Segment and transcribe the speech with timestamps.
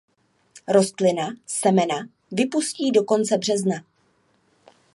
[0.75, 1.97] Rostlina semena
[2.31, 3.75] vypustí do konce března.